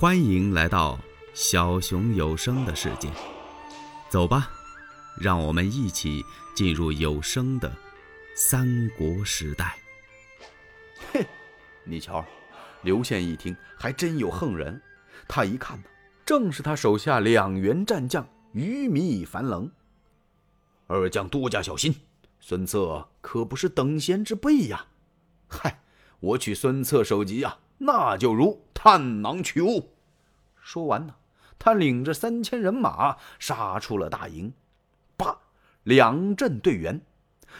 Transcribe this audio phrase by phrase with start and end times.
[0.00, 0.98] 欢迎来到
[1.34, 3.10] 小熊有声的世界，
[4.08, 4.50] 走吧，
[5.20, 6.24] 让我们一起
[6.54, 7.70] 进入有声的
[8.34, 9.78] 三国时代。
[11.12, 11.26] 嘿，
[11.84, 12.24] 你瞧，
[12.80, 14.80] 刘宪一听，还真有横人。
[15.28, 15.84] 他一看呢，
[16.24, 19.70] 正是他手下两员战将于米、樊棱。
[20.86, 21.94] 二将多加小心，
[22.40, 24.86] 孙策可不是等闲之辈呀！
[25.46, 25.82] 嗨，
[26.20, 27.58] 我取孙策首级呀！
[27.76, 29.92] 那就如探囊取物。
[30.62, 31.16] 说完呢，
[31.58, 34.54] 他领着三千人马杀出了大营。
[35.18, 35.38] 叭，
[35.82, 37.02] 两阵对圆。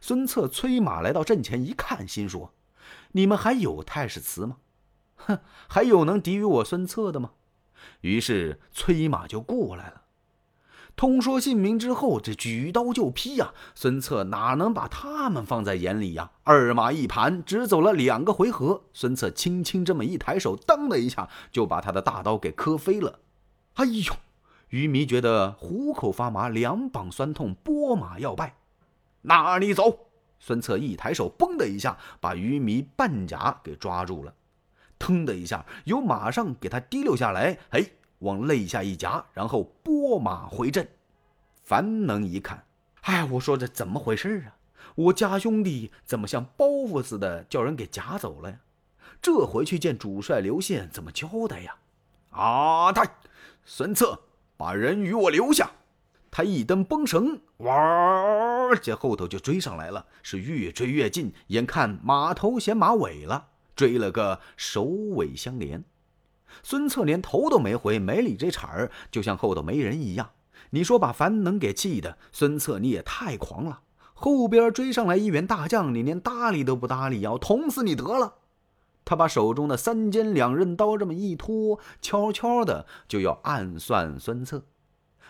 [0.00, 2.52] 孙策催马来到阵前一看，心说
[3.12, 4.56] ：“你们还有太史慈吗？
[5.14, 5.38] 哼，
[5.68, 7.30] 还有能敌于我孙策的吗？”
[8.02, 10.02] 于是催马就过来了。
[10.96, 13.52] 通说姓名之后，这举刀就劈呀！
[13.74, 16.30] 孙策哪能把他们放在眼里呀？
[16.44, 23.18] 二马一盘，只走了两个回合，孙策轻轻这么一抬手，当的一下就把他的大刀给磕飞了。
[23.74, 24.14] 哎呦！
[24.68, 28.54] 于迷觉得虎口发麻，两膀酸痛，拨马要败。
[29.22, 29.98] 哪里走？
[30.38, 34.32] 孙策一抬手，嘣的一下把于迷半甲给抓住了，
[34.98, 37.58] 腾的一下由马上给他提溜下来。
[37.70, 37.84] 哎。
[38.24, 40.88] 往肋下一夹，然后拨马回阵。
[41.62, 42.64] 樊能一看，
[43.02, 44.56] 哎，我说这怎么回事啊？
[44.96, 48.58] 我家兄弟怎么像包袱似的叫人给夹走了呀？
[49.22, 51.76] 这回去见主帅刘宪怎么交代呀？
[52.30, 52.92] 啊！
[52.92, 53.06] 他
[53.64, 54.20] 孙策
[54.56, 55.70] 把人与我留下。
[56.30, 58.74] 他一蹬绷绳，哇！
[58.82, 65.84] 这后头就追上来了，是越追越近，眼看马头衔马尾了，追了个首尾相连。
[66.62, 70.30] 孙策连头都没回，没理这茬儿，就像后头没人一样。
[70.70, 73.80] 你说把樊能给气的，孙策你也太狂了。
[74.12, 78.34] 后边追上来一员大将，你连搭理都不搭理，要捅死你得了。
[79.04, 84.62] 他把手中的三尖两刃刀这么一拖，悄悄的就要暗算孙策，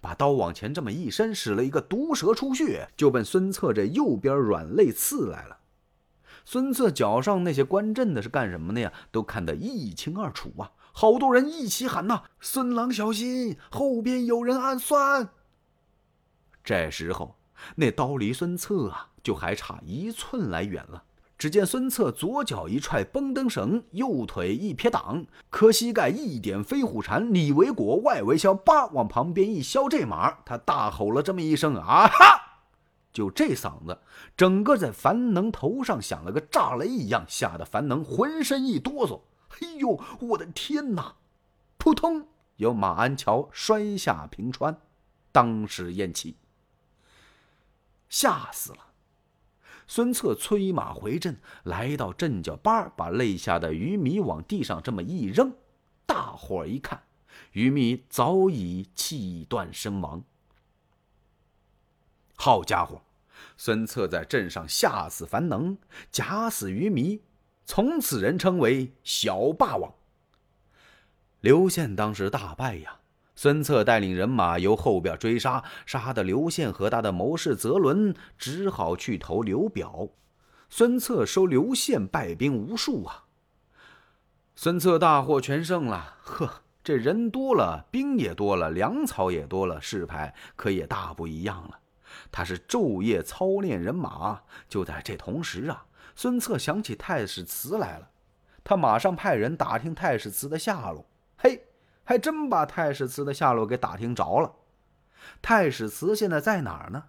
[0.00, 5.58] 把刀往前这么一伸，使了一个毒蛇出血，就奔孙策这右边软肋刺来了。
[6.46, 8.90] 孙策脚上那些关阵的是干什么的呀？
[9.10, 10.72] 都看得一清二楚啊！
[10.92, 15.28] 好多人一起喊呐：“孙郎小心，后边有人暗算。”
[16.64, 17.36] 这时候，
[17.76, 21.04] 那刀离孙策啊，就还差一寸来远了。
[21.38, 32.62] 只见孙策左脚一踹绷灯绳，右腿一撇挡，磕膝盖一点飞虎缠，里为裹，外为销，叭往旁边一削，这马他大吼了这么一声：“啊哈！”
[33.14, 34.00] 就这嗓子，
[34.36, 39.20] 整个在樊能头上响了个炸雷一样，吓得樊能浑身一哆嗦。
[39.60, 41.16] 哎呦，我的天哪！
[41.76, 42.26] 扑通，
[42.56, 44.80] 由马鞍桥摔下平川，
[45.32, 46.36] 当时咽气，
[48.08, 48.78] 吓死了。
[49.86, 55.54] 孙策催马回阵，来到阵脚把把肋下的鱼米往地上这么一扔，
[56.04, 57.04] 大伙儿一看，
[57.52, 60.22] 鱼米早已气断身亡。
[62.36, 63.02] 好家伙，
[63.56, 65.78] 孙策在阵上吓死樊能，
[66.10, 67.22] 假死鱼米。
[67.68, 69.92] 从此人称为小霸王。
[71.42, 72.96] 刘宪当时大败呀，
[73.36, 80.08] 孙策带领人马由后边追杀，杀的刘宪和他的谋士泽伦只好去投刘表。
[80.70, 83.24] 孙策收刘宪败兵无数啊。
[84.56, 91.78] 孙策大获全胜了，呵，这人多了，兵也多了，粮草也多了，事派可也大不一样了。
[92.32, 94.40] 他是昼夜操练人马，
[94.70, 95.84] 就在这同时啊。
[96.18, 98.08] 孙策想起太史慈来了，
[98.64, 101.06] 他马上派人打听太史慈的下落。
[101.36, 101.68] 嘿，
[102.02, 104.52] 还真把太史慈的下落给打听着了。
[105.40, 107.04] 太史慈现在在哪儿呢？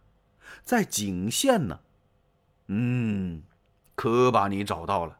[0.64, 1.80] 在景县呢。
[2.68, 3.42] 嗯，
[3.96, 5.18] 可把你找到了。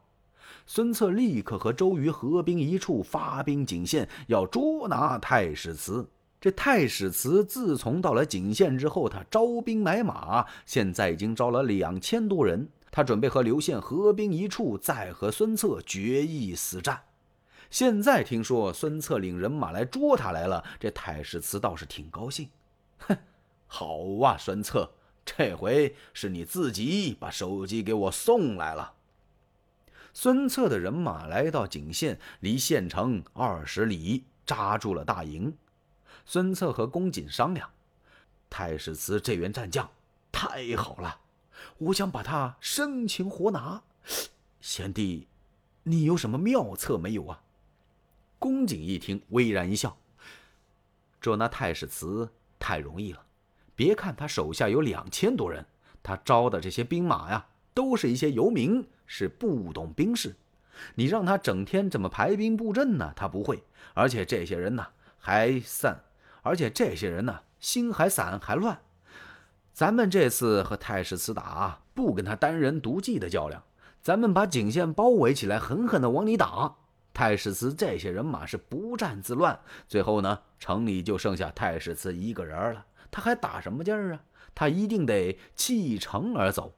[0.66, 6.08] 孙策立刻和周瑜合兵一处，发兵景县，要捉拿太史慈。
[6.40, 12.68] 这太史慈自从到了景县之后，他招兵买马，现在已经招了两千多人。
[12.90, 17.04] 他准备和刘宪合兵一处，再和孙策决一死战。
[17.70, 22.48] 现在听说孙策领人马来捉他来了，这太史慈倒是挺高兴。
[22.98, 23.16] 哼，
[23.68, 24.92] 好啊，孙策，
[25.24, 28.94] 这回是你自己把首级给我送来了。
[30.12, 35.56] 孙策的人马来到景县，离县城二十里，扎住了大营。
[36.26, 37.70] 孙策和公瑾商量：
[38.50, 39.88] 太史慈这员战将
[40.32, 41.20] 太好了。
[41.80, 43.82] 我想把他生擒活拿，
[44.60, 45.26] 贤弟，
[45.84, 47.40] 你有什么妙策没有啊？
[48.38, 49.96] 公瑾一听，微然一笑
[51.22, 53.24] ：“捉拿太史慈太容易了。
[53.74, 55.64] 别看他手下有两千多人，
[56.02, 60.36] 他招的这些兵马呀，都是一些游民，是不懂兵事。
[60.96, 63.64] 你让他整天怎么排兵布阵呢，他不会。
[63.94, 64.86] 而且这些人呢
[65.18, 66.04] 还散，
[66.42, 68.82] 而且这些人呢心还散还乱。
[69.72, 73.62] 咱们这次和太史慈打，不跟他单人独骑的较量，
[74.02, 76.76] 咱们把井线包围起来，狠狠的往里打。
[77.12, 79.58] 太史慈这些人马是不战自乱，
[79.88, 82.86] 最后呢，城里就剩下太史慈一个人了。
[83.10, 84.20] 他还打什么劲儿啊？
[84.54, 86.74] 他一定得弃城而走。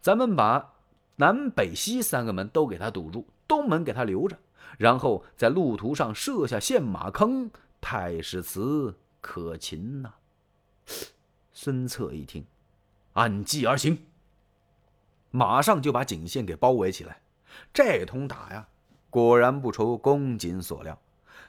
[0.00, 0.74] 咱们把
[1.16, 4.36] 南北西三个门都给他堵住，东门给他留着，
[4.78, 7.50] 然后在路途上设下陷马坑。
[7.80, 10.14] 太史慈可擒呐！
[11.58, 12.44] 孙策一听，
[13.14, 13.96] 按计而行，
[15.30, 17.18] 马上就把井线给包围起来。
[17.72, 18.68] 这通打呀！
[19.08, 21.00] 果然不出公瑾所料，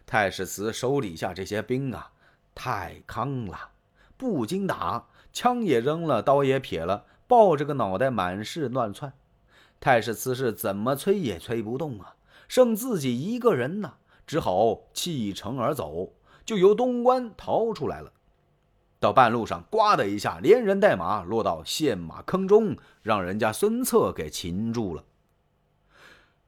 [0.06, 2.09] 太史慈手底下这些兵啊，
[2.56, 3.71] 太康了，
[4.15, 9.12] 不经打，枪也扔了，刀也撇了，抱着个脑袋满是乱窜。
[9.81, 12.15] 太史慈是怎么催也催不动啊，
[12.48, 13.95] 剩自己一个人呢，
[14.25, 16.13] 只好弃城而走，
[16.45, 18.13] 就由东关逃出来了。
[18.99, 25.03] 到半路上，呱的一下，连人带马落到陷马坑中，让人家孙策给擒住了。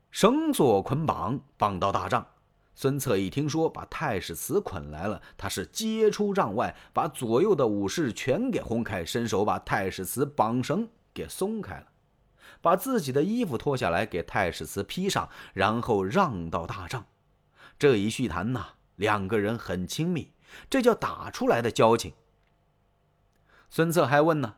[0.09, 2.25] 绳索捆绑，绑到大帐。
[2.73, 11.87] 孙策一听说把太史慈捆来了，他是接出帐外，把左右的武士全给轰开，伸手把太史慈绑绳给松开了，
[12.61, 17.05] 把自己的衣服脱下来给太史慈披上，然后让到大帐。
[17.77, 20.31] 这一叙谈呐，两个人很亲密，
[20.69, 22.13] 这叫打出来的交情。
[23.69, 24.55] 孙策还问呢：“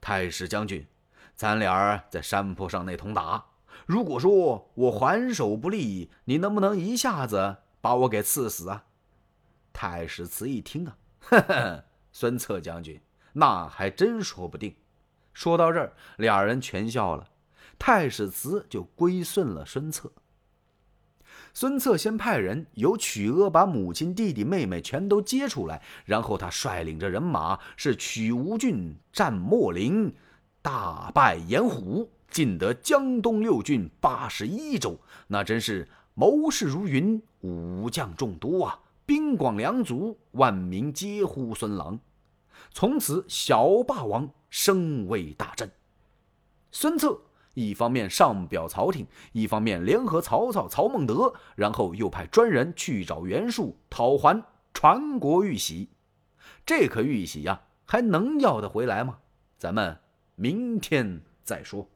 [0.00, 0.86] 太史将军，
[1.34, 3.44] 咱俩在山坡上那通打。”
[3.86, 8.84] 如果说我还手不利，你能不能一下子把我给刺死啊？
[9.72, 13.00] 太史慈一听啊，呵呵，孙策将军，
[13.32, 14.74] 那还真说不定。
[15.32, 17.28] 说到这儿，俩人全笑了。
[17.78, 20.10] 太史慈就归顺了孙策。
[21.54, 30.12] 孙策先派人由曲阿把母亲、弟弟、妹妹全都接出来，然后他率领着人马是取吴郡、战秣陵，
[30.60, 32.10] 大败严虎。
[32.28, 34.98] 尽得江东六郡八十一州，
[35.28, 38.80] 那真是谋士如云，武将众多啊！
[39.06, 41.96] 兵广粮足，万民皆呼孙郎。
[42.72, 45.70] 从此小霸王声威大振。
[46.72, 47.16] 孙策
[47.54, 54.42] 一方面上表朝廷，一方面联合曹操、曹孟德，然后又派专人去找袁术讨还
[54.72, 55.88] 传国玉玺。
[56.66, 59.18] 这颗玉玺呀，还能要得回来吗？
[59.56, 59.96] 咱们
[60.34, 61.88] 明天再说。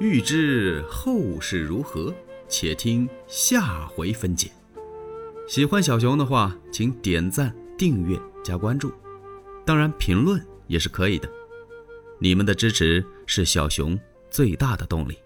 [0.00, 2.12] 欲知后事如何，
[2.48, 4.50] 且听下回分解。
[5.46, 8.92] 喜欢小熊的话，请点赞、订阅、加关注，
[9.64, 11.28] 当然评论也是可以的。
[12.18, 13.98] 你们的支持是小熊
[14.30, 15.23] 最大的动力。